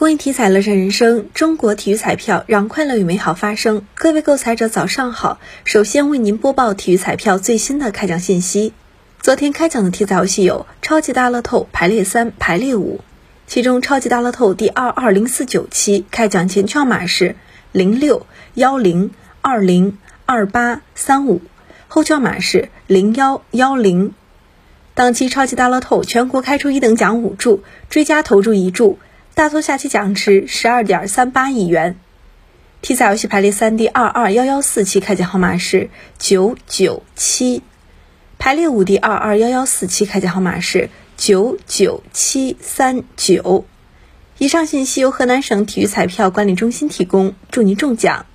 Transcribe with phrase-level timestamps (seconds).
[0.00, 3.84] 公益体彩乐善人生，中国体育彩票让快乐与美好发生。
[3.94, 8.72] 各位购彩者早上好，首先为您播报体育彩票最新的开奖信息。
[9.20, 13.02] 昨天开奖的体彩游戏有超级大乐透排列三、排列五，
[13.46, 17.36] 其中超级大乐透第二二零四九期开奖前券码是
[17.70, 19.10] 零六幺零
[19.42, 21.42] 二零二八三五，
[21.88, 24.14] 后券码是零幺幺零。
[24.94, 28.98] 当期超级大乐透全国开出一等奖五注，追加投注一注。
[29.40, 31.96] 大头下期奖池十二点三八亿元。
[32.82, 35.88] 体彩游戏排列三第二二幺幺四期开奖号码是
[36.18, 37.62] 九九七，
[38.38, 43.64] 排列五第二二幺幺四期开奖号码是九九七三九。
[44.36, 48.26] 以上信息由河南省体育彩票管理中心提供，祝您中奖。